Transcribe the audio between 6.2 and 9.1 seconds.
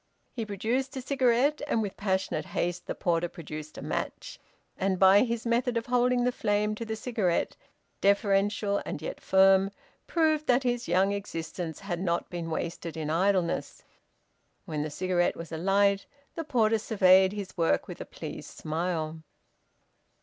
the flame to the cigarette, deferential and